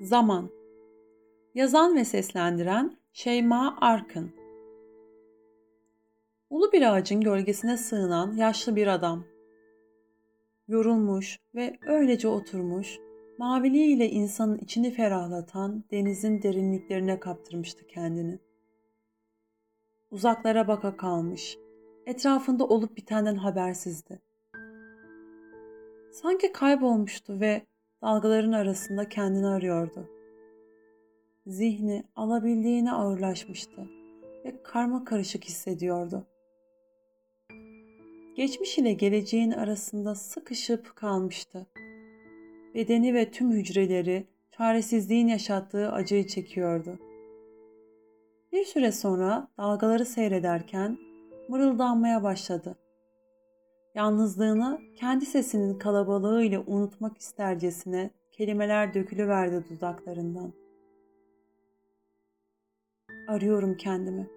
Zaman 0.00 0.50
Yazan 1.54 1.96
ve 1.96 2.04
seslendiren 2.04 2.96
Şeyma 3.12 3.76
Arkın 3.80 4.30
Ulu 6.50 6.72
bir 6.72 6.92
ağacın 6.92 7.20
gölgesine 7.20 7.76
sığınan 7.76 8.36
yaşlı 8.36 8.76
bir 8.76 8.86
adam. 8.86 9.24
Yorulmuş 10.68 11.38
ve 11.54 11.78
öylece 11.86 12.28
oturmuş, 12.28 12.98
maviliğiyle 13.38 14.10
insanın 14.10 14.58
içini 14.58 14.90
ferahlatan 14.90 15.84
denizin 15.90 16.42
derinliklerine 16.42 17.20
kaptırmıştı 17.20 17.86
kendini. 17.86 18.38
Uzaklara 20.10 20.68
baka 20.68 20.96
kalmış, 20.96 21.58
etrafında 22.06 22.66
olup 22.66 22.96
bitenden 22.96 23.36
habersizdi. 23.36 24.20
Sanki 26.12 26.52
kaybolmuştu 26.52 27.40
ve 27.40 27.62
dalgaların 28.02 28.52
arasında 28.52 29.08
kendini 29.08 29.46
arıyordu. 29.46 30.10
Zihni 31.46 32.04
alabildiğine 32.16 32.92
ağırlaşmıştı 32.92 33.88
ve 34.44 34.62
karma 34.62 35.04
karışık 35.04 35.44
hissediyordu. 35.44 36.26
Geçmiş 38.36 38.78
ile 38.78 38.92
geleceğin 38.92 39.50
arasında 39.50 40.14
sıkışıp 40.14 40.96
kalmıştı. 40.96 41.66
Bedeni 42.74 43.14
ve 43.14 43.30
tüm 43.30 43.52
hücreleri 43.52 44.26
çaresizliğin 44.50 45.28
yaşattığı 45.28 45.92
acıyı 45.92 46.26
çekiyordu. 46.26 46.98
Bir 48.52 48.64
süre 48.64 48.92
sonra 48.92 49.48
dalgaları 49.58 50.04
seyrederken 50.04 50.98
mırıldanmaya 51.48 52.22
başladı. 52.22 52.76
Yalnızlığını 53.94 54.80
kendi 54.96 55.26
sesinin 55.26 55.78
kalabalığıyla 55.78 56.62
unutmak 56.66 57.18
istercesine 57.18 58.10
kelimeler 58.32 58.94
dökülüverdi 58.94 59.64
dudaklarından. 59.68 60.52
Arıyorum 63.28 63.76
kendimi. 63.76 64.30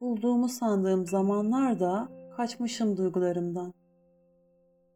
Bulduğumu 0.00 0.48
sandığım 0.48 1.06
zamanlarda 1.06 2.08
kaçmışım 2.36 2.96
duygularımdan. 2.96 3.74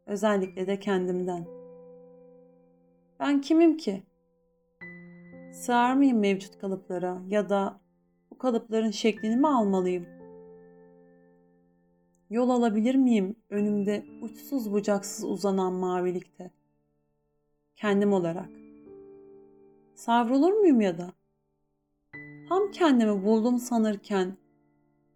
Özellikle 0.06 0.66
de 0.66 0.80
kendimden. 0.80 1.46
Ben 3.20 3.40
kimim 3.40 3.77
ki? 3.77 4.02
Sığar 5.52 5.94
mıyım 5.94 6.18
mevcut 6.18 6.58
kalıplara 6.58 7.22
ya 7.28 7.48
da 7.48 7.80
bu 8.30 8.38
kalıpların 8.38 8.90
şeklini 8.90 9.36
mi 9.36 9.48
almalıyım?'' 9.48 10.21
Yol 12.33 12.50
alabilir 12.50 12.94
miyim 12.94 13.36
önümde 13.50 14.06
uçsuz 14.22 14.72
bucaksız 14.72 15.25
uzanan 15.25 15.72
mavilikte? 15.72 16.50
Kendim 17.77 18.12
olarak. 18.12 18.48
Savrulur 19.94 20.52
muyum 20.52 20.80
ya 20.80 20.98
da? 20.98 21.12
Tam 22.48 22.70
kendimi 22.70 23.24
buldum 23.24 23.58
sanırken 23.58 24.36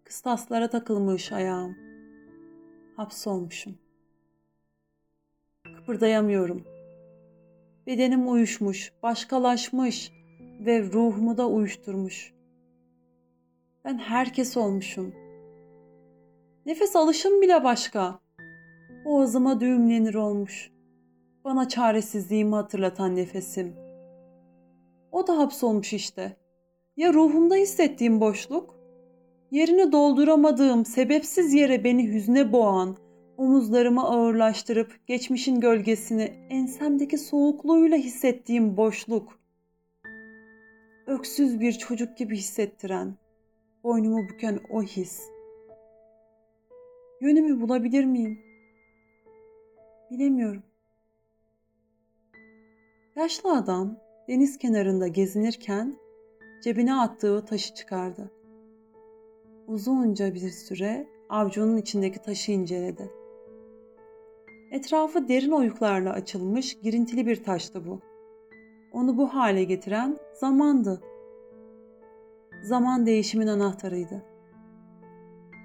kıstaslara 0.03 0.69
takılmış 0.69 1.31
ayağım. 1.31 1.77
Hapsolmuşum. 2.95 3.77
Kıpırdayamıyorum. 5.75 6.63
Bedenim 7.87 8.31
uyuşmuş, 8.31 8.93
başkalaşmış 9.03 10.11
ve 10.59 10.83
ruhumu 10.83 11.37
da 11.37 11.47
uyuşturmuş. 11.47 12.33
Ben 13.85 13.97
herkes 13.97 14.57
olmuşum.'' 14.57 15.26
Nefes 16.67 16.95
alışım 16.95 17.41
bile 17.41 17.63
başka. 17.63 18.19
Boğazıma 19.05 19.59
düğümlenir 19.59 20.15
olmuş. 20.15 20.71
Bana 21.43 21.67
çaresizliğimi 21.67 22.55
hatırlatan 22.55 23.15
nefesim. 23.15 23.75
O 25.11 25.27
da 25.27 25.37
hapsolmuş 25.37 25.93
işte. 25.93 26.37
Ya 26.97 27.13
ruhumda 27.13 27.55
hissettiğim 27.55 28.21
boşluk? 28.21 28.75
Yerini 29.51 29.91
dolduramadığım, 29.91 30.85
sebepsiz 30.85 31.53
yere 31.53 31.83
beni 31.83 32.13
hüzne 32.13 32.51
boğan, 32.51 32.97
omuzlarımı 33.37 34.03
ağırlaştırıp 34.03 35.07
geçmişin 35.07 35.59
gölgesini 35.59 36.47
ensemdeki 36.49 37.17
soğukluğuyla 37.17 37.97
hissettiğim 37.97 38.77
boşluk. 38.77 39.39
Öksüz 41.07 41.59
bir 41.59 41.73
çocuk 41.73 42.17
gibi 42.17 42.37
hissettiren, 42.37 43.15
boynumu 43.83 44.29
büken 44.29 44.59
o 44.69 44.83
his.'' 44.83 45.36
Yönümü 47.21 47.61
bulabilir 47.61 48.05
miyim? 48.05 48.39
Bilemiyorum. 50.11 50.63
Yaşlı 53.15 53.57
adam 53.57 53.97
deniz 54.27 54.57
kenarında 54.57 55.07
gezinirken 55.07 55.95
cebine 56.63 56.95
attığı 56.95 57.45
taşı 57.45 57.73
çıkardı. 57.73 58.31
Uzunca 59.67 60.33
bir 60.33 60.49
süre 60.49 61.07
avcunun 61.29 61.77
içindeki 61.77 62.21
taşı 62.21 62.51
inceledi. 62.51 63.11
Etrafı 64.71 65.27
derin 65.27 65.51
oyuklarla 65.51 66.13
açılmış 66.13 66.79
girintili 66.79 67.27
bir 67.27 67.43
taştı 67.43 67.87
bu. 67.87 67.99
Onu 68.91 69.17
bu 69.17 69.27
hale 69.27 69.63
getiren 69.63 70.17
zamandı. 70.33 71.01
Zaman 72.63 73.05
değişimin 73.05 73.47
anahtarıydı. 73.47 74.36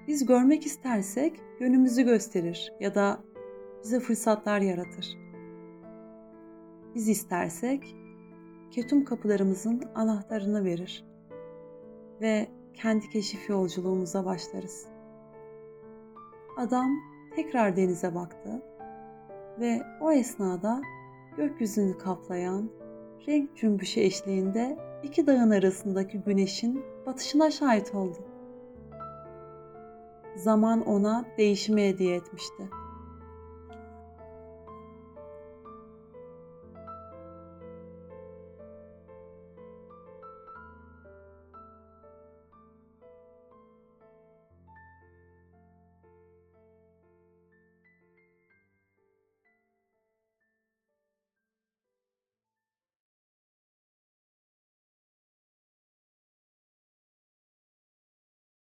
Biz 0.07 0.25
görmek 0.25 0.65
istersek 0.65 1.41
yönümüzü 1.59 2.03
gösterir 2.03 2.73
ya 2.79 2.95
da 2.95 3.19
bize 3.83 3.99
fırsatlar 3.99 4.59
yaratır. 4.59 5.17
Biz 6.95 7.09
istersek 7.09 7.95
ketum 8.71 9.05
kapılarımızın 9.05 9.83
anahtarını 9.95 10.65
verir 10.65 11.05
ve 12.21 12.47
kendi 12.73 13.09
keşif 13.09 13.49
yolculuğumuza 13.49 14.25
başlarız. 14.25 14.85
Adam 16.57 16.91
tekrar 17.35 17.75
denize 17.75 18.15
baktı 18.15 18.61
ve 19.59 19.81
o 20.01 20.11
esnada 20.11 20.81
gökyüzünü 21.37 21.97
kaplayan 21.97 22.69
renk 23.27 23.55
cümbüşü 23.57 23.99
eşliğinde 23.99 24.77
iki 25.03 25.27
dağın 25.27 25.49
arasındaki 25.51 26.17
güneşin 26.17 26.85
batışına 27.05 27.51
şahit 27.51 27.95
oldu 27.95 28.32
zaman 30.35 30.81
ona 30.81 31.25
değişimi 31.37 31.87
hediye 31.87 32.15
etmişti. 32.15 32.69